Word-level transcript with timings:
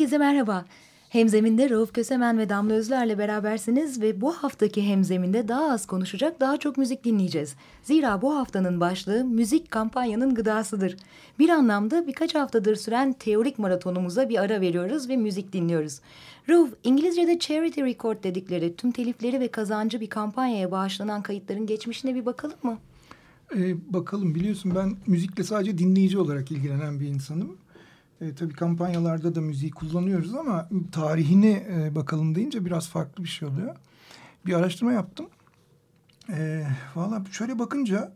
Herkese 0.00 0.18
merhaba. 0.18 0.64
Hemzeminde 1.08 1.70
Rauf 1.70 1.92
Kösemen 1.92 2.38
ve 2.38 2.48
Damla 2.48 2.72
Özler'le 2.72 3.18
berabersiniz 3.18 4.00
ve 4.00 4.20
bu 4.20 4.32
haftaki 4.32 4.88
Hemzeminde 4.88 5.48
daha 5.48 5.72
az 5.72 5.86
konuşacak, 5.86 6.40
daha 6.40 6.56
çok 6.56 6.78
müzik 6.78 7.04
dinleyeceğiz. 7.04 7.54
Zira 7.82 8.22
bu 8.22 8.36
haftanın 8.36 8.80
başlığı 8.80 9.24
müzik 9.24 9.70
kampanyanın 9.70 10.34
gıdasıdır. 10.34 10.96
Bir 11.38 11.48
anlamda 11.48 12.06
birkaç 12.06 12.34
haftadır 12.34 12.76
süren 12.76 13.12
teorik 13.12 13.58
maratonumuza 13.58 14.28
bir 14.28 14.38
ara 14.38 14.60
veriyoruz 14.60 15.08
ve 15.08 15.16
müzik 15.16 15.52
dinliyoruz. 15.52 16.00
Rauf, 16.48 16.70
İngilizce'de 16.84 17.38
charity 17.38 17.82
record 17.82 18.24
dedikleri 18.24 18.76
tüm 18.76 18.92
telifleri 18.92 19.40
ve 19.40 19.48
kazancı 19.48 20.00
bir 20.00 20.10
kampanyaya 20.10 20.70
bağışlanan 20.70 21.22
kayıtların 21.22 21.66
geçmişine 21.66 22.14
bir 22.14 22.26
bakalım 22.26 22.58
mı? 22.62 22.78
Ee, 23.56 23.92
bakalım 23.92 24.34
biliyorsun 24.34 24.72
ben 24.74 24.96
müzikle 25.06 25.44
sadece 25.44 25.78
dinleyici 25.78 26.18
olarak 26.18 26.50
ilgilenen 26.50 27.00
bir 27.00 27.06
insanım. 27.06 27.56
E, 28.20 28.34
tabii 28.34 28.54
kampanyalarda 28.54 29.34
da 29.34 29.40
müziği 29.40 29.70
kullanıyoruz 29.70 30.34
ama 30.34 30.68
tarihini 30.92 31.66
e, 31.70 31.94
bakalım 31.94 32.34
deyince 32.34 32.64
biraz 32.64 32.88
farklı 32.88 33.24
bir 33.24 33.28
şey 33.28 33.48
oluyor. 33.48 33.76
Bir 34.46 34.54
araştırma 34.54 34.92
yaptım. 34.92 35.26
E, 36.32 36.66
Valla 36.94 37.24
şöyle 37.32 37.58
bakınca 37.58 38.12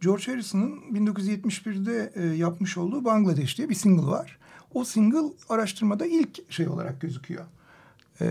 George 0.00 0.24
Harrison'ın 0.26 0.80
1971'de 0.92 2.12
e, 2.14 2.26
yapmış 2.26 2.78
olduğu 2.78 3.04
Bangladeş 3.04 3.58
diye 3.58 3.68
bir 3.68 3.74
single 3.74 4.06
var. 4.06 4.38
O 4.74 4.84
single 4.84 5.32
araştırmada 5.48 6.06
ilk 6.06 6.52
şey 6.52 6.68
olarak 6.68 7.00
gözüküyor. 7.00 7.44
E, 8.20 8.26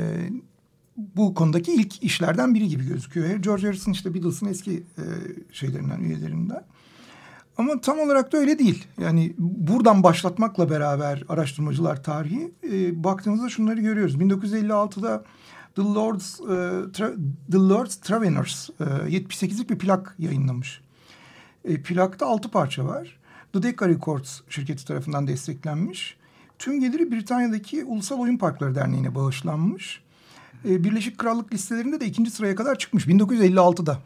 bu 0.98 1.34
konudaki 1.34 1.74
ilk 1.74 2.04
işlerden 2.04 2.56
biri 2.56 2.68
gibi 2.68 2.88
gözüküyor. 2.88 3.30
George 3.30 3.68
Harrison 3.68 3.92
işte 3.92 4.14
Beatles'ın 4.14 4.48
eski 4.48 4.72
e, 4.74 5.04
şeylerinden, 5.52 6.00
üyelerinden. 6.00 6.64
Ama 7.60 7.82
tam 7.82 8.00
olarak 8.00 8.32
da 8.34 8.38
öyle 8.38 8.60
değil. 8.60 8.88
Yani 9.02 9.34
buradan 9.38 10.04
başlatmakla 10.04 10.70
beraber 10.70 11.24
araştırmacılar 11.30 12.04
tarihi 12.04 12.52
e, 12.72 13.04
baktığımızda 13.04 13.50
şunları 13.50 13.82
görüyoruz. 13.82 14.16
1956'da 14.16 15.24
The 15.76 15.82
Lord's, 15.82 16.40
e, 16.40 16.46
Tra 16.94 17.12
The 17.52 17.58
Lord's 17.58 17.96
Traveners 17.96 18.70
e, 18.70 18.84
78'lik 18.84 19.70
bir 19.70 19.78
plak 19.78 20.16
yayınlamış. 20.20 20.82
E, 21.66 21.82
plakta 21.82 22.26
altı 22.26 22.52
parça 22.52 22.86
var. 22.86 23.20
The 23.54 23.64
Decca 23.64 23.88
Records 23.88 24.42
şirketi 24.50 24.86
tarafından 24.86 25.28
desteklenmiş. 25.28 26.18
Tüm 26.60 26.80
geliri 26.80 27.12
Britanya'daki 27.12 27.84
Ulusal 27.84 28.20
Oyun 28.20 28.38
Parkları 28.38 28.76
Derneği'ne 28.76 29.16
bağışlanmış. 29.16 30.02
E, 30.66 30.84
Birleşik 30.84 31.18
Krallık 31.18 31.54
listelerinde 31.54 32.00
de 32.00 32.06
ikinci 32.06 32.32
sıraya 32.32 32.56
kadar 32.56 32.78
çıkmış 32.78 33.08
1956'da. 33.08 34.00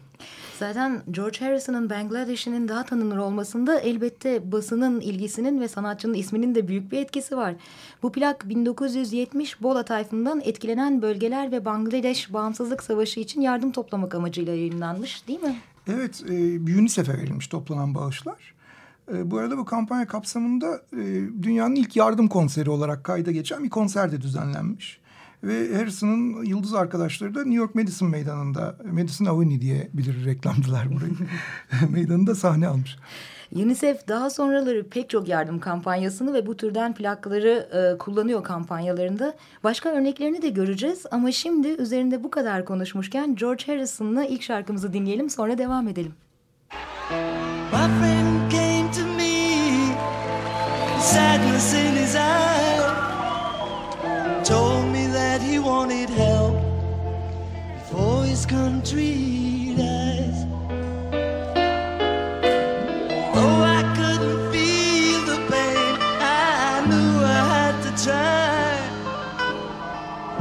Zaten 0.64 1.02
George 1.12 1.40
Harrison'ın 1.40 1.90
Bangladeş'inin 1.90 2.68
daha 2.68 2.84
tanınır 2.84 3.18
olmasında 3.18 3.80
elbette 3.80 4.52
basının 4.52 5.02
ilgisinin 5.02 5.62
ve 5.62 5.68
sanatçının 5.68 6.14
isminin 6.14 6.56
de 6.56 6.68
büyük 6.68 6.92
bir 6.92 7.00
etkisi 7.00 7.38
var. 7.38 7.56
Bu 8.04 8.12
plak 8.12 8.50
1970 8.50 9.62
Bola 9.62 9.86
tayfundan 9.86 10.42
etkilenen 10.44 11.02
bölgeler 11.02 11.52
ve 11.52 11.66
Bangladeş 11.66 12.34
Bağımsızlık 12.34 12.84
Savaşı 12.84 13.20
için 13.20 13.42
yardım 13.42 13.72
toplamak 13.72 14.16
amacıyla 14.16 14.54
yayınlanmış 14.54 15.28
değil 15.28 15.44
mi? 15.44 15.56
Evet, 15.88 16.24
e, 16.30 16.34
UNICEF'e 16.80 17.14
verilmiş 17.14 17.48
toplanan 17.48 17.96
bağışlar. 17.96 18.54
E, 19.14 19.32
bu 19.32 19.38
arada 19.38 19.58
bu 19.58 19.66
kampanya 19.66 20.08
kapsamında 20.08 20.82
e, 20.94 21.04
dünyanın 21.44 21.76
ilk 21.76 21.96
yardım 21.96 22.28
konseri 22.28 22.70
olarak 22.70 23.04
kayda 23.04 23.32
geçen 23.32 23.64
bir 23.64 23.70
konser 23.70 24.12
de 24.12 24.22
düzenlenmiş. 24.22 25.00
Ve 25.44 25.78
Harrison'ın 25.78 26.46
yıldız 26.46 26.74
arkadaşları 26.74 27.36
da 27.36 27.40
New 27.40 27.56
York 27.56 27.76
Madison 27.76 28.10
Meydanı'nda, 28.10 28.76
Madison 28.92 29.26
Avenue 29.26 29.62
diye 29.62 29.90
bilir 29.94 30.26
reklamcılar 30.26 30.92
burayı, 30.96 31.14
meydanında 31.90 32.36
sahne 32.36 32.68
almış. 32.68 32.98
UNICEF 33.56 34.08
daha 34.08 34.30
sonraları 34.30 34.90
pek 34.90 35.10
çok 35.10 35.28
yardım 35.28 35.60
kampanyasını 35.60 36.34
ve 36.34 36.46
bu 36.46 36.58
türden 36.58 36.94
plakları 36.94 37.70
e, 37.74 37.98
kullanıyor 37.98 38.44
kampanyalarında. 38.44 39.34
Başka 39.64 39.90
örneklerini 39.90 40.42
de 40.42 40.50
göreceğiz 40.50 41.06
ama 41.12 41.32
şimdi 41.32 41.68
üzerinde 41.68 42.24
bu 42.24 42.32
kadar 42.32 42.66
konuşmuşken 42.66 43.36
George 43.36 43.64
Harrison'la 43.66 44.26
ilk 44.26 44.44
şarkımızı 44.44 44.94
dinleyelim 44.94 45.30
sonra 45.30 45.58
devam 45.58 45.88
edelim. 45.88 46.14
My 47.72 47.88
friend 48.00 48.52
came 48.52 48.92
to 48.92 49.06
me, 49.18 49.68
sadness 51.00 51.74
in 51.74 51.96
his 51.96 52.16
eyes, 52.16 52.53
for 58.44 58.50
country 58.50 59.74
dies. 59.78 60.46
Though 63.34 63.62
I 63.78 63.82
couldn't 63.98 64.52
feel 64.52 65.20
the 65.26 65.38
pain, 65.52 65.96
I 66.22 66.86
knew 66.90 67.24
I 67.24 67.42
had 67.54 67.76
to 67.86 67.92
try. 68.04 68.74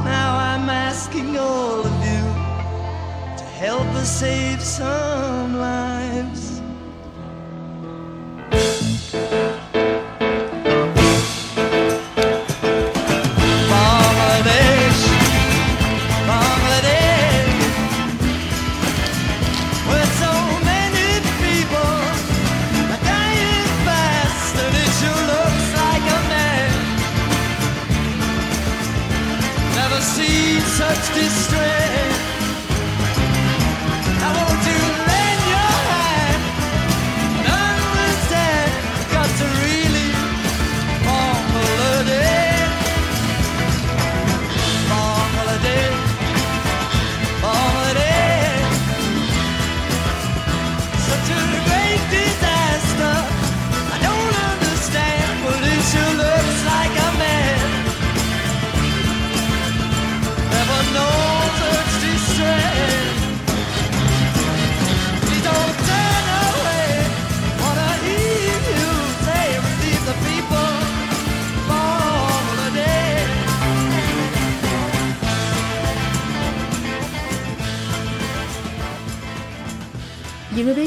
Now 0.05 0.29
I'm 0.37 0.69
asking 0.69 1.37
all 1.37 1.81
of 1.81 2.05
you 2.07 2.23
to 3.37 3.43
help 3.43 3.87
us 3.95 4.19
save 4.19 4.61
some 4.61 5.57
lives. 5.57 6.12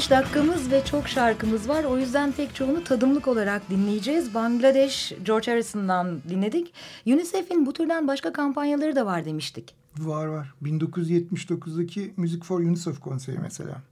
25 0.06 0.10
dakikamız 0.10 0.70
ve 0.70 0.84
çok 0.84 1.08
şarkımız 1.08 1.68
var. 1.68 1.84
O 1.84 1.98
yüzden 1.98 2.32
pek 2.32 2.54
çoğunu 2.54 2.84
tadımlık 2.84 3.28
olarak 3.28 3.70
dinleyeceğiz. 3.70 4.34
Bangladeş, 4.34 5.12
George 5.24 5.50
Harrison'dan 5.50 6.22
dinledik. 6.28 6.74
UNICEF'in 7.06 7.66
bu 7.66 7.72
türden 7.72 8.08
başka 8.08 8.32
kampanyaları 8.32 8.96
da 8.96 9.06
var 9.06 9.24
demiştik. 9.24 9.74
Var 9.98 10.26
var. 10.26 10.54
1979'daki 10.62 12.12
Music 12.16 12.40
for 12.40 12.60
UNICEF 12.60 13.00
konseri 13.00 13.38
mesela. 13.38 13.82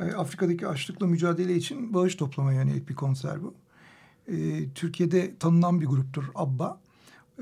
E, 0.00 0.04
Afrika'daki 0.04 0.66
açlıkla 0.66 1.06
mücadele 1.06 1.54
için 1.54 1.94
bağış 1.94 2.14
toplamaya 2.14 2.62
yönelik 2.62 2.88
bir 2.88 2.94
konser 2.94 3.42
bu. 3.42 3.54
E, 4.28 4.68
Türkiye'de 4.74 5.34
tanınan 5.38 5.80
bir 5.80 5.86
gruptur 5.86 6.24
ABBA. 6.34 6.80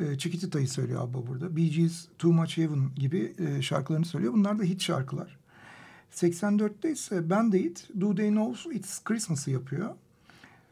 E, 0.00 0.18
Chiquitita'yı 0.18 0.68
söylüyor 0.68 1.02
Abba 1.02 1.26
burada. 1.26 1.56
Bee 1.56 1.68
Gees, 1.68 2.08
Too 2.18 2.32
Much 2.32 2.58
Heaven 2.58 2.90
gibi 2.96 3.34
e, 3.38 3.62
şarkılarını 3.62 4.04
söylüyor. 4.04 4.32
Bunlar 4.32 4.58
da 4.58 4.62
hit 4.62 4.82
şarkılar. 4.82 5.38
84'te 6.12 6.90
ise 6.90 7.30
Band 7.30 7.52
Aid, 7.52 7.76
Do 8.00 8.14
They 8.14 8.28
Know 8.28 8.74
It's 8.74 9.04
Christmas'ı 9.04 9.50
yapıyor. 9.50 9.94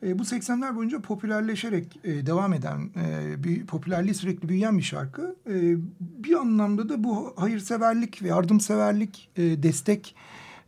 E, 0.02 0.18
bu 0.18 0.22
80'ler 0.22 0.76
boyunca 0.76 1.00
popülerleşerek 1.00 1.98
e, 2.04 2.26
devam 2.26 2.52
eden, 2.52 2.90
e, 2.96 3.44
bir 3.44 3.66
popülerliği 3.66 4.14
sürekli 4.14 4.48
büyüyen 4.48 4.78
bir 4.78 4.82
şarkı. 4.82 5.36
E, 5.46 5.76
bir 6.00 6.34
anlamda 6.34 6.88
da 6.88 7.04
bu 7.04 7.32
hayırseverlik 7.36 8.22
ve 8.22 8.28
yardımseverlik, 8.28 9.30
e, 9.36 9.62
destek 9.62 10.14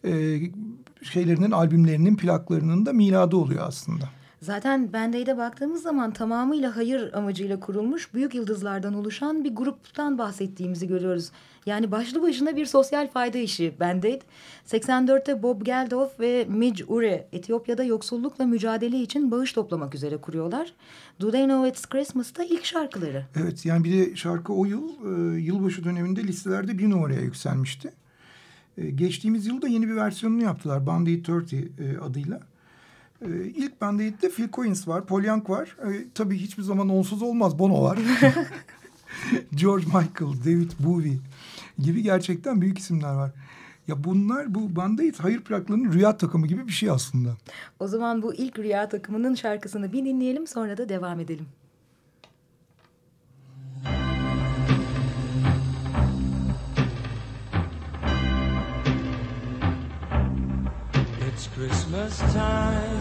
e, 0.05 0.41
şeylerinin, 1.03 1.51
albümlerinin, 1.51 2.17
plaklarının 2.17 2.87
da 2.87 2.93
miladı 2.93 3.37
oluyor 3.37 3.65
aslında. 3.67 4.05
Zaten 4.43 4.93
Band-Aid'e 4.93 5.37
baktığımız 5.37 5.83
zaman 5.83 6.11
tamamıyla 6.11 6.77
hayır 6.77 7.13
amacıyla 7.13 7.61
kurulmuş 7.61 8.15
büyük 8.15 8.35
yıldızlardan 8.35 8.95
oluşan 8.95 9.45
bir 9.45 9.55
gruptan 9.55 10.19
bahsettiğimizi 10.19 10.87
görüyoruz. 10.89 11.31
Yani 11.67 11.91
başlı 11.91 12.23
başına 12.23 12.57
bir 12.57 12.67
sosyal 12.67 13.11
fayda 13.11 13.39
işi 13.39 13.75
Band-Aid. 13.81 14.21
84'te 14.67 15.43
Bob 15.43 15.63
Geldof 15.63 16.21
ve 16.21 16.47
Midge 16.49 16.85
Ure 16.85 17.29
Etiyopya'da 17.33 17.85
yoksullukla 17.85 18.47
mücadele 18.47 19.01
için 19.01 19.31
bağış 19.31 19.53
toplamak 19.53 19.95
üzere 19.95 20.17
kuruyorlar. 20.17 20.73
Do 21.21 21.31
They 21.31 21.45
Know 21.45 21.69
It's 21.69 21.87
Christmas'ta 21.87 22.45
ilk 22.45 22.65
şarkıları. 22.65 23.27
Evet 23.37 23.67
yani 23.67 23.85
bir 23.85 23.93
de 23.93 24.17
şarkı 24.17 24.53
o 24.53 24.65
yıl 24.65 24.89
e, 24.89 25.41
yılbaşı 25.41 25.85
döneminde 25.85 26.25
listelerde 26.25 26.79
bir 26.79 26.91
numaraya 26.91 27.21
yükselmişti. 27.21 27.93
E, 28.79 28.91
geçtiğimiz 28.91 29.47
yılda 29.47 29.69
yeni 29.69 29.89
bir 29.89 29.97
versiyonunu 29.97 30.43
yaptılar 30.43 30.87
Band-Aid 30.87 31.33
30 31.33 31.53
e, 31.53 31.65
adıyla. 32.03 32.41
Ee, 33.23 33.27
ilk 33.55 33.81
Band-Aid'de 33.81 34.29
Phil 34.29 34.49
Collins 34.53 34.89
var, 34.89 35.07
Paul 35.07 35.25
Young 35.25 35.51
var. 35.51 35.77
Ee, 35.85 36.05
tabii 36.15 36.39
hiçbir 36.39 36.63
zaman 36.63 36.89
onsuz 36.89 37.23
olmaz. 37.23 37.59
Bono 37.59 37.83
var. 37.83 37.99
George 39.55 39.87
Michael, 39.87 40.35
David 40.45 40.71
Bowie 40.81 41.19
gibi 41.79 42.03
gerçekten 42.03 42.61
büyük 42.61 42.79
isimler 42.79 43.15
var. 43.15 43.31
Ya 43.89 44.05
bunlar 44.05 44.55
bu 44.55 44.77
Band-Aid 44.77 45.15
hayır 45.19 45.41
plaklarının 45.41 45.93
rüya 45.93 46.17
takımı 46.17 46.47
gibi 46.47 46.67
bir 46.67 46.73
şey 46.73 46.91
aslında. 46.91 47.37
O 47.81 47.87
zaman 47.87 48.23
bu 48.23 48.35
ilk 48.35 48.59
rüya 48.59 48.89
takımının 48.89 49.35
şarkısını 49.35 49.93
bir 49.93 50.05
dinleyelim 50.05 50.47
sonra 50.47 50.77
da 50.77 50.89
devam 50.89 51.21
edelim. 51.21 51.47
It's 61.29 61.49
Christmas 61.55 62.19
time. 62.33 63.01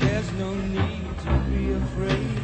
There's 0.00 0.32
no 0.40 0.54
need 0.54 1.06
to 1.24 1.30
be 1.50 1.74
afraid. 1.74 2.42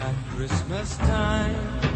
At 0.00 0.16
Christmas 0.36 0.96
time, 0.98 1.91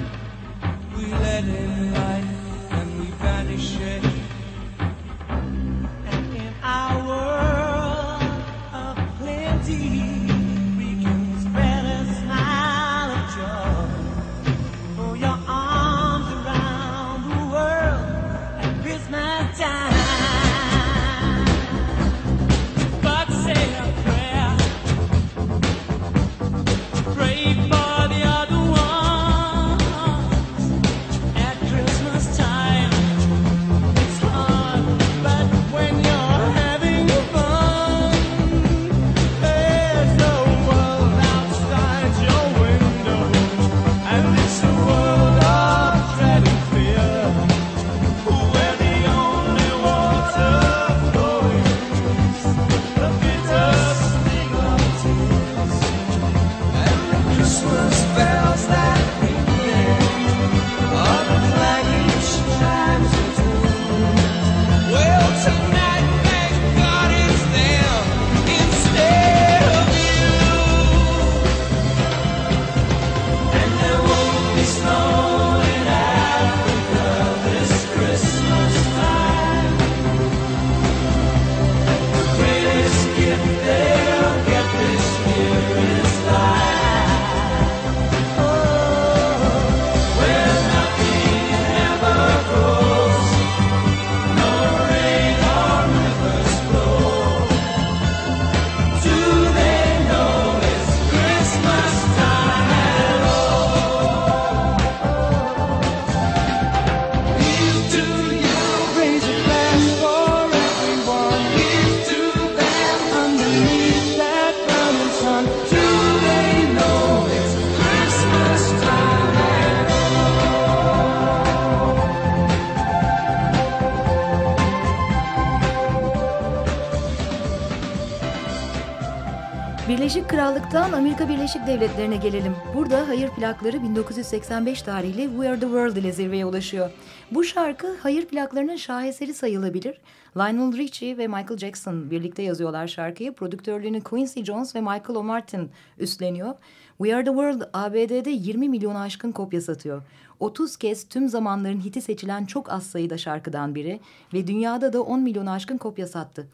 Krallık'tan 130.46 130.92
Amerika 130.92 131.28
Birleşik 131.28 131.66
Devletleri'ne 131.66 132.16
gelelim. 132.16 132.56
Burada 132.74 133.08
hayır 133.08 133.30
plakları 133.30 133.82
1985 133.82 134.82
tarihli 134.82 135.22
We 135.22 135.48
Are 135.48 135.60
The 135.60 135.66
World 135.66 135.96
ile 135.96 136.12
zirveye 136.12 136.46
ulaşıyor. 136.46 136.90
Bu 137.30 137.44
şarkı 137.44 137.96
hayır 138.02 138.26
plaklarının 138.26 138.76
şaheseri 138.76 139.34
sayılabilir. 139.34 140.00
Lionel 140.36 140.76
Richie 140.76 141.18
ve 141.18 141.26
Michael 141.26 141.58
Jackson 141.58 142.10
birlikte 142.10 142.42
yazıyorlar 142.42 142.86
şarkıyı. 142.86 143.32
Prodüktörlüğünü 143.32 144.00
Quincy 144.00 144.42
Jones 144.42 144.74
ve 144.74 144.80
Michael 144.80 145.16
O'Martin 145.16 145.70
üstleniyor. 145.98 146.54
We 146.98 147.16
Are 147.16 147.24
The 147.24 147.30
World 147.30 147.62
ABD'de 147.72 148.30
20 148.30 148.68
milyon 148.68 148.94
aşkın 148.94 149.32
kopya 149.32 149.60
satıyor. 149.60 150.02
30 150.40 150.76
kez 150.76 151.08
tüm 151.08 151.28
zamanların 151.28 151.80
hiti 151.80 152.00
seçilen 152.00 152.46
çok 152.46 152.72
az 152.72 152.86
sayıda 152.86 153.18
şarkıdan 153.18 153.74
biri 153.74 154.00
ve 154.34 154.46
dünyada 154.46 154.92
da 154.92 155.02
10 155.02 155.20
milyon 155.20 155.46
aşkın 155.46 155.76
kopya 155.76 156.06
sattı. 156.06 156.46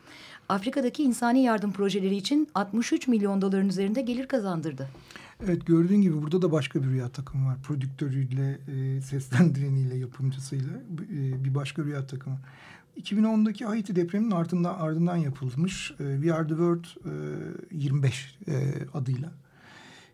Afrika'daki 0.49 1.02
insani 1.02 1.42
yardım 1.42 1.72
projeleri 1.72 2.16
için 2.16 2.49
63 2.54 3.08
milyon 3.08 3.42
doların 3.42 3.68
üzerinde 3.68 4.02
gelir 4.02 4.28
kazandırdı. 4.28 4.88
Evet 5.44 5.66
gördüğün 5.66 6.02
gibi 6.02 6.22
burada 6.22 6.42
da 6.42 6.52
başka 6.52 6.82
bir 6.82 6.88
rüya 6.88 7.08
takımı 7.08 7.49
var. 7.49 7.56
Prodüktörüyle, 7.62 8.58
e, 8.68 9.00
seslendireniyle, 9.00 9.96
yapımcısıyla 9.96 10.72
e, 11.12 11.44
bir 11.44 11.54
başka 11.54 11.84
rüya 11.84 12.06
takımı. 12.06 12.38
2010'daki 13.00 13.64
Haiti 13.64 13.96
depreminin 13.96 14.30
ardından, 14.30 14.75
ardından 14.75 15.16
yapılmış 15.16 15.90
e, 15.90 16.14
We 16.14 16.34
Are 16.34 16.42
The 16.42 16.49
World 16.49 16.84
e, 17.70 17.76
25 17.76 18.38
e, 18.49 18.72
adıyla. 18.94 19.32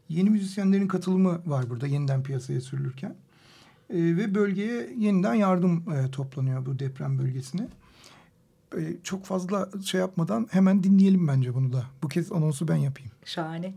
Yeni 0.09 0.31
müzisyenlerin 0.31 0.89
katılımı 0.89 1.41
var 1.47 1.71
burada 1.71 1.87
yeniden 1.87 2.23
piyasaya 2.23 2.61
sürülürken. 2.61 3.15
E, 3.91 3.97
ve 3.97 4.35
bölgeye 4.35 4.91
yeniden 4.99 5.35
yardım 5.35 5.85
e, 5.93 6.11
toplanıyor 6.11 6.67
bu 6.67 6.79
deprem 6.79 7.19
bölgesine. 7.19 7.69
E, 8.77 8.97
çok 9.05 9.25
fazla 9.25 9.69
şey 9.85 10.01
yapmadan 10.01 10.49
hemen 10.51 10.83
dinleyelim 10.83 11.29
bence 11.29 11.55
bunu 11.55 11.73
da. 11.73 11.85
Bu 12.03 12.09
kez 12.09 12.33
anonsu 12.33 12.69
ben 12.69 12.77
yapayım. 12.77 13.11
Şahane. 13.25 13.75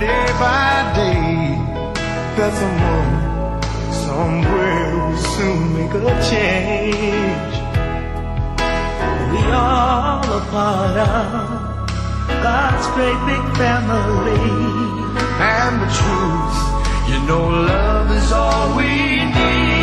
Day 0.00 0.26
by 0.38 0.92
day 0.94 1.58
that 2.36 2.52
someone 2.60 3.14
somewhere 4.06 4.96
will 4.96 5.16
soon 5.34 5.74
make 5.74 5.92
a 5.92 6.14
change. 6.30 7.54
We 9.32 9.42
all 9.50 10.22
a 10.22 10.42
part 10.52 10.96
of 10.98 11.48
God's 12.46 12.86
great 12.94 13.20
big 13.26 13.44
family. 13.56 14.46
And 15.40 15.74
the 15.82 15.90
truth, 16.00 16.58
you 17.10 17.18
know, 17.26 17.48
love 17.48 18.10
is 18.12 18.30
all 18.30 18.76
we 18.76 19.24
need. 19.34 19.77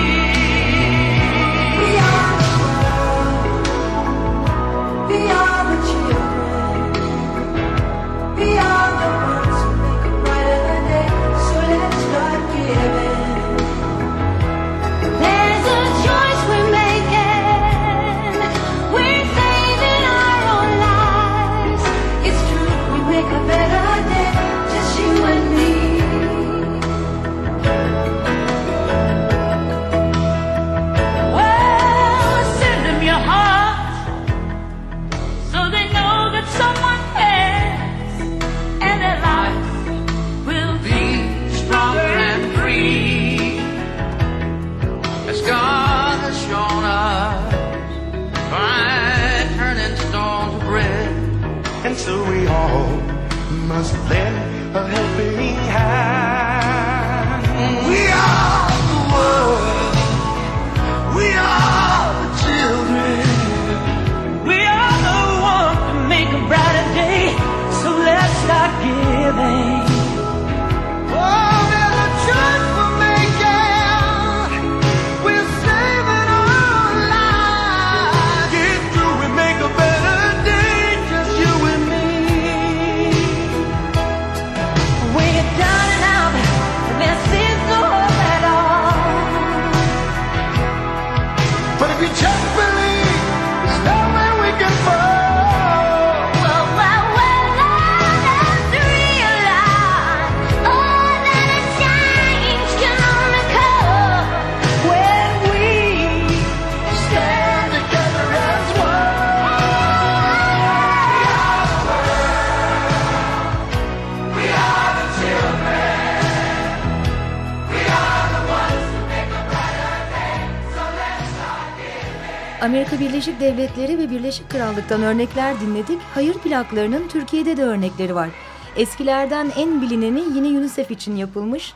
Birleşik 123.16 123.40
Devletleri 123.40 123.98
ve 123.98 124.10
Birleşik 124.10 124.50
Krallık'tan 124.50 125.02
örnekler 125.02 125.62
dinledik. 125.62 126.00
Hayır 126.14 126.34
plaklarının 126.34 127.08
Türkiye'de 127.08 127.58
de 127.58 127.64
örnekleri 127.64 128.16
var. 128.16 128.30
Eskilerden 128.76 129.52
en 129.58 129.82
bilineni 129.82 130.24
yine 130.36 130.60
UNICEF 130.60 130.92
için 130.92 131.16
yapılmış. 131.16 131.74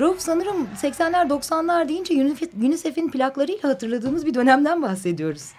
Rauf 0.00 0.20
sanırım 0.20 0.56
80'ler 0.82 1.28
90'lar 1.28 1.88
deyince 1.88 2.14
UNICEF- 2.14 2.66
UNICEF'in 2.66 3.10
plaklarıyla 3.10 3.68
hatırladığımız 3.68 4.26
bir 4.26 4.34
dönemden 4.34 4.82
bahsediyoruz. 4.82 5.52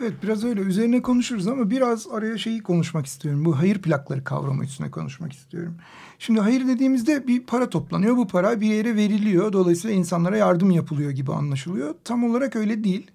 Evet 0.00 0.12
biraz 0.22 0.44
öyle 0.44 0.60
üzerine 0.60 1.02
konuşuruz 1.02 1.46
ama 1.46 1.70
biraz 1.70 2.06
araya 2.06 2.38
şeyi 2.38 2.62
konuşmak 2.62 3.06
istiyorum. 3.06 3.44
Bu 3.44 3.58
hayır 3.58 3.82
plakları 3.82 4.24
kavramı 4.24 4.64
üstüne 4.64 4.90
konuşmak 4.90 5.32
istiyorum. 5.32 5.74
Şimdi 6.18 6.40
hayır 6.40 6.68
dediğimizde 6.68 7.26
bir 7.26 7.40
para 7.40 7.70
toplanıyor. 7.70 8.16
Bu 8.16 8.28
para 8.28 8.60
bir 8.60 8.66
yere 8.66 8.96
veriliyor. 8.96 9.52
Dolayısıyla 9.52 9.96
insanlara 9.96 10.36
yardım 10.36 10.70
yapılıyor 10.70 11.10
gibi 11.10 11.32
anlaşılıyor. 11.32 11.94
Tam 12.04 12.24
olarak 12.24 12.56
öyle 12.56 12.84
değil. 12.84 13.10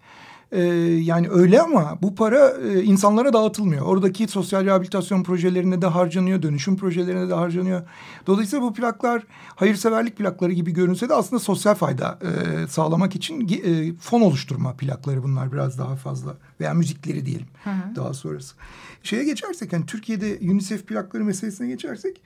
Ee, 0.52 0.62
yani 1.02 1.30
öyle 1.30 1.62
ama 1.62 1.98
bu 2.02 2.16
para 2.16 2.50
e, 2.50 2.84
insanlara 2.84 3.34
dağıtılmıyor. 3.34 3.86
Oradaki 3.86 4.28
sosyal 4.28 4.66
rehabilitasyon 4.66 5.24
projelerine 5.24 5.82
de 5.82 5.88
harcanıyor, 5.88 6.42
dönüşüm 6.42 6.78
projelerine 6.78 7.30
de 7.30 7.34
harcanıyor. 7.34 7.82
Dolayısıyla 8.28 8.66
bu 8.66 8.74
plaklar 8.74 9.24
hayırseverlik 9.56 10.18
plakları 10.18 10.52
gibi 10.54 10.72
görünse 10.72 11.10
de 11.10 11.14
aslında 11.14 11.40
sosyal 11.40 11.76
fayda 11.76 12.20
e, 12.22 12.68
sağlamak 12.68 13.16
için 13.16 13.50
e, 13.50 13.94
fon 13.94 14.22
oluşturma 14.22 14.74
plakları 14.74 15.24
bunlar 15.24 15.52
biraz 15.52 15.80
daha 15.80 15.96
fazla. 15.96 16.38
Veya 16.60 16.74
müzikleri 16.74 17.26
diyelim 17.26 17.48
daha 17.96 18.14
sonrası. 18.14 18.56
Şeye 19.04 19.24
geçersek 19.24 19.74
hani 19.74 19.86
Türkiye'de 19.86 20.40
UNICEF 20.42 20.88
plakları 20.88 21.26
meselesine 21.26 21.68
geçersek 21.68 22.22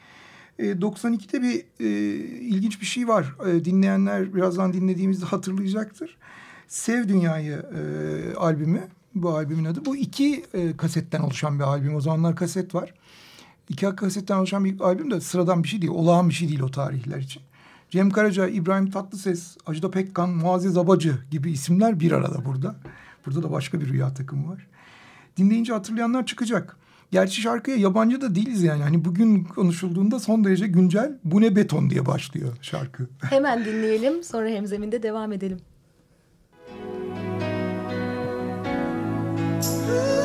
e, 0.60 0.64
92'de 0.64 1.42
bir 1.42 1.66
e, 1.80 2.16
ilginç 2.40 2.82
bir 2.82 2.86
şey 2.86 3.08
var. 3.08 3.36
E, 3.48 3.66
dinleyenler 3.66 4.34
birazdan 4.34 4.74
dinlediğimizde 4.74 5.26
hatırlayacaktır. 5.26 6.18
Sev 6.68 7.08
Dünya'yı 7.08 7.54
e, 7.54 8.36
albümü. 8.36 8.88
Bu 9.16 9.30
albümün 9.30 9.66
adı. 9.66 9.86
Bu 9.86 9.96
iki 9.96 10.46
e, 10.54 10.78
kasetten 10.78 11.20
oluşan 11.20 11.60
bir 11.60 11.64
albüm. 11.64 11.96
O 11.96 12.02
zamanlar 12.02 12.36
kaset 12.36 12.76
var. 12.76 12.94
İki 13.70 13.96
kasetten 13.96 14.38
oluşan 14.38 14.66
bir 14.66 14.80
albüm 14.80 15.12
de 15.12 15.22
sıradan 15.22 15.64
bir 15.64 15.68
şey 15.68 15.82
değil. 15.82 15.92
Olağan 15.92 16.30
bir 16.30 16.34
şey 16.34 16.50
değil 16.50 16.60
o 16.60 16.72
tarihler 16.72 17.18
için. 17.18 17.42
Cem 17.90 18.10
Karaca, 18.10 18.48
İbrahim 18.48 18.92
Tatlıses, 18.92 19.58
Ajda 19.66 19.92
Pekkan, 19.92 20.30
Muazzez 20.30 20.78
Abacı 20.78 21.18
gibi 21.32 21.52
isimler 21.52 22.00
bir 22.00 22.12
arada 22.12 22.46
burada. 22.46 22.76
Burada 23.26 23.44
da 23.44 23.52
başka 23.52 23.82
bir 23.82 23.88
rüya 23.88 24.14
takımı 24.14 24.52
var. 24.52 24.68
Dinleyince 25.38 25.74
hatırlayanlar 25.74 26.26
çıkacak. 26.26 26.78
Gerçi 27.12 27.42
şarkıya 27.42 27.78
yabancı 27.78 28.22
da 28.22 28.36
değiliz 28.36 28.64
yani. 28.64 28.84
Hani 28.84 29.06
bugün 29.06 29.44
konuşulduğunda 29.44 30.20
son 30.20 30.44
derece 30.44 30.68
güncel. 30.68 31.20
Bu 31.24 31.42
ne 31.42 31.56
beton 31.56 31.90
diye 31.90 32.06
başlıyor 32.06 32.58
şarkı. 32.62 33.08
Hemen 33.22 33.66
dinleyelim 33.66 34.24
sonra 34.24 34.50
hemzeminde 34.50 35.04
devam 35.04 35.32
edelim. 35.32 35.60
Ooh. 39.68 40.25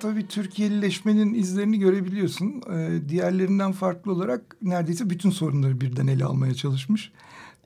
Tabii 0.00 0.28
Türkiye'lileşmenin 0.28 1.34
izlerini 1.34 1.78
görebiliyorsun. 1.78 2.62
Ee, 2.72 3.08
diğerlerinden 3.08 3.72
farklı 3.72 4.12
olarak 4.12 4.56
neredeyse 4.62 5.10
bütün 5.10 5.30
sorunları 5.30 5.80
birden 5.80 6.06
ele 6.06 6.24
almaya 6.24 6.54
çalışmış. 6.54 7.12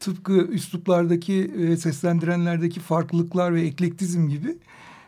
Tıpkı 0.01 0.33
üsluplardaki, 0.33 1.53
e, 1.59 1.77
seslendirenlerdeki 1.77 2.81
farklılıklar 2.81 3.55
ve 3.55 3.63
eklektizm 3.63 4.29
gibi 4.29 4.59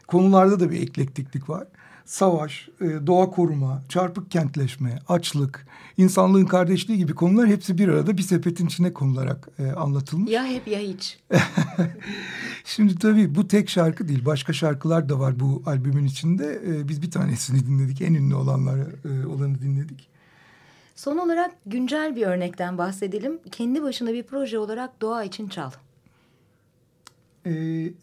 konularda 0.06 0.60
da 0.60 0.70
bir 0.70 0.82
eklektiklik 0.82 1.48
var. 1.48 1.66
Savaş, 2.06 2.68
e, 2.80 3.06
doğa 3.06 3.30
koruma, 3.30 3.82
çarpık 3.88 4.30
kentleşme, 4.30 4.98
açlık, 5.08 5.66
insanlığın 5.96 6.46
kardeşliği 6.46 6.98
gibi 6.98 7.14
konular 7.14 7.48
hepsi 7.48 7.78
bir 7.78 7.88
arada 7.88 8.16
bir 8.16 8.22
sepetin 8.22 8.66
içine 8.66 8.92
konularak 8.92 9.48
e, 9.58 9.70
anlatılmış. 9.70 10.30
Ya 10.30 10.46
hep 10.46 10.68
ya 10.68 10.78
hiç. 10.78 11.18
Şimdi 12.64 12.98
tabii 12.98 13.34
bu 13.34 13.48
tek 13.48 13.70
şarkı 13.70 14.08
değil. 14.08 14.24
Başka 14.24 14.52
şarkılar 14.52 15.08
da 15.08 15.20
var 15.20 15.40
bu 15.40 15.62
albümün 15.66 16.04
içinde. 16.04 16.60
Ee, 16.66 16.88
biz 16.88 17.02
bir 17.02 17.10
tanesini 17.10 17.66
dinledik. 17.66 18.02
En 18.02 18.14
ünlü 18.14 18.34
olanları 18.34 18.86
e, 19.04 19.26
olanı 19.26 19.60
dinledik. 19.60 20.08
Son 20.94 21.18
olarak 21.18 21.50
güncel 21.66 22.16
bir 22.16 22.26
örnekten 22.26 22.78
bahsedelim. 22.78 23.38
Kendi 23.52 23.82
başına 23.82 24.12
bir 24.12 24.22
proje 24.22 24.58
olarak 24.58 25.00
Doğa 25.00 25.24
için 25.24 25.48
Çal. 25.48 25.70
Ee, 27.46 27.52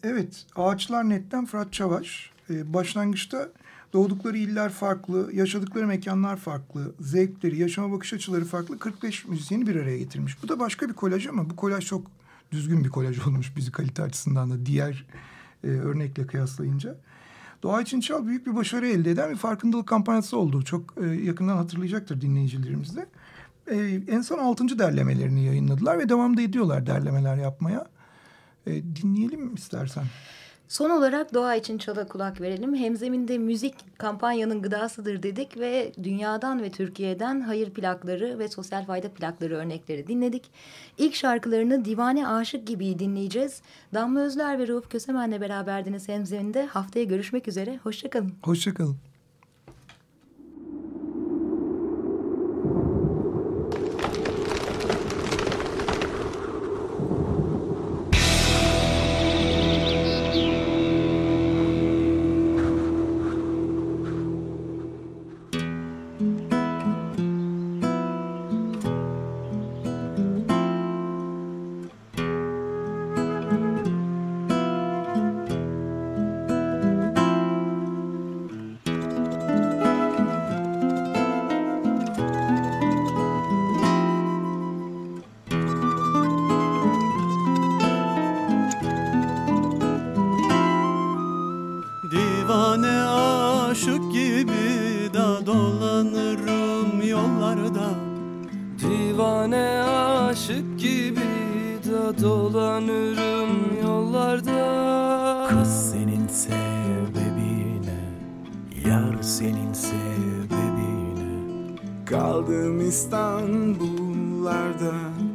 evet, 0.02 0.46
Ağaçlar 0.56 1.08
Net'ten 1.08 1.46
Fırat 1.46 1.72
Çavaş. 1.72 2.30
Ee, 2.50 2.74
başlangıçta 2.74 3.48
doğdukları 3.94 4.38
iller 4.38 4.70
farklı, 4.70 5.30
yaşadıkları 5.32 5.86
mekanlar 5.86 6.36
farklı, 6.36 6.94
zevkleri, 7.00 7.58
yaşama 7.58 7.96
bakış 7.96 8.12
açıları 8.12 8.44
farklı 8.44 8.78
45 8.78 9.24
müzisyeni 9.24 9.66
bir 9.66 9.76
araya 9.76 9.98
getirmiş. 9.98 10.42
Bu 10.42 10.48
da 10.48 10.58
başka 10.58 10.88
bir 10.88 10.94
kolaj 10.94 11.26
ama 11.26 11.50
bu 11.50 11.56
kolaj 11.56 11.86
çok 11.86 12.06
düzgün 12.52 12.84
bir 12.84 12.88
kolaj 12.88 13.26
olmuş 13.26 13.56
müzikalite 13.56 14.02
açısından 14.02 14.50
da 14.50 14.66
diğer 14.66 15.06
e, 15.64 15.66
örnekle 15.66 16.26
kıyaslayınca. 16.26 16.96
Doğa 17.62 17.82
için 17.82 18.00
Çal 18.00 18.26
büyük 18.26 18.46
bir 18.46 18.56
başarı 18.56 18.88
elde 18.88 19.10
eden 19.10 19.30
bir 19.30 19.36
farkındalık 19.36 19.86
kampanyası 19.86 20.38
oldu. 20.38 20.62
Çok 20.62 20.94
e, 21.02 21.06
yakından 21.06 21.56
hatırlayacaktır 21.56 22.20
dinleyicilerimiz 22.20 22.96
de. 22.96 23.06
E, 23.66 24.00
en 24.08 24.20
son 24.20 24.38
altıncı 24.38 24.78
derlemelerini 24.78 25.44
yayınladılar 25.44 25.98
ve 25.98 26.08
devam 26.08 26.36
da 26.36 26.42
ediyorlar 26.42 26.86
derlemeler 26.86 27.36
yapmaya. 27.36 27.86
E, 28.66 28.82
dinleyelim 28.82 29.54
istersen. 29.54 30.04
Son 30.68 30.90
olarak 30.90 31.34
Doğa 31.34 31.54
için 31.54 31.78
Çal'a 31.78 32.06
kulak 32.06 32.40
verelim. 32.40 32.74
Hemzeminde 32.74 33.38
müzik 33.38 33.74
kampanyanın 33.98 34.62
gıdasıdır 34.62 35.22
dedik 35.22 35.58
ve 35.58 35.92
dünyadan 36.02 36.62
ve 36.62 36.70
Türkiye'den 36.70 37.40
hayır 37.40 37.70
plakları 37.70 38.38
ve 38.38 38.48
sosyal 38.48 38.84
fayda 38.84 39.08
plakları 39.08 39.56
örnekleri 39.56 40.06
dinledik. 40.06 40.50
İlk 40.98 41.14
şarkılarını 41.14 41.84
Divane 41.84 42.28
Aşık 42.28 42.66
gibi 42.66 42.98
dinleyeceğiz. 42.98 43.62
Damla 43.94 44.20
Özler 44.20 44.58
ve 44.58 44.68
Rauf 44.68 44.90
Kösemen'le 44.90 45.40
beraberdiniz 45.40 46.08
Hemzeminde. 46.08 46.66
Haftaya 46.66 47.04
görüşmek 47.04 47.48
üzere. 47.48 47.76
Hoşçakalın. 47.82 48.32
Hoşçakalın. 48.42 49.13
Kaldım 112.14 112.88
İstanbullarda 112.88 114.94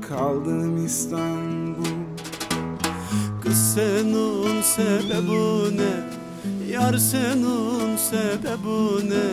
Kaldım 0.10 0.86
İstanbul. 0.86 1.86
Kız 3.44 3.74
senin 3.76 4.62
sebebine 4.62 5.92
Yar 6.72 6.98
senin 6.98 7.98
sebebine 7.98 9.24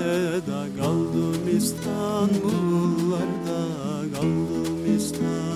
Da 0.46 0.66
kaldım 0.80 1.48
İstanbullarda 1.56 3.58
Kaldım 4.14 4.96
İstanbul 4.96 5.46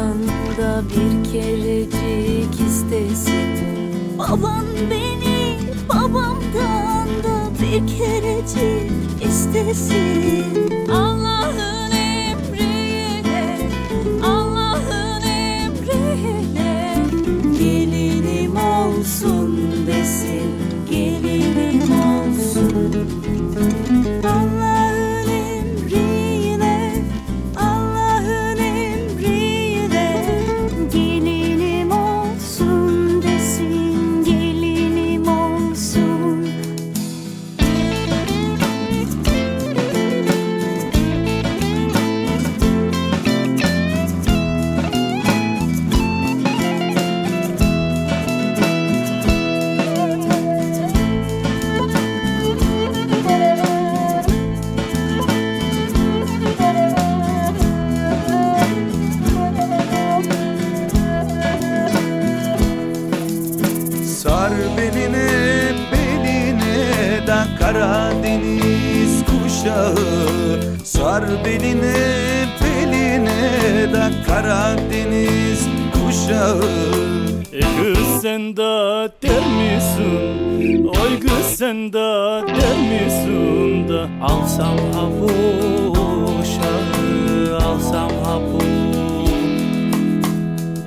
babamdan 0.00 0.18
da 0.58 0.82
bir 0.90 1.32
kerecik 1.32 2.60
istesin. 2.60 3.56
Baban 4.18 4.64
beni 4.90 5.58
babamdan 5.88 7.08
da 7.24 7.50
bir 7.62 7.96
kerecik 7.96 8.92
istesin. 9.22 10.70
Allah'ın 10.92 11.39
Sen 81.70 81.92
de 81.92 81.98
suyunda 82.00 82.46
Demizunda 82.46 84.08
Alsam 84.22 84.76
havu 84.92 85.30
Şahı 86.44 87.56
alsam 87.66 88.10
havu 88.24 88.62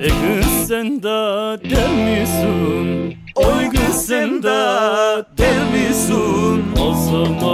E 0.00 0.08
güzenda 0.08 1.58
Demizun 1.64 3.14
Oy 3.34 3.64
güzenda 3.70 5.26
Demizun 5.38 6.62
O 6.80 6.94
zaman 6.94 7.53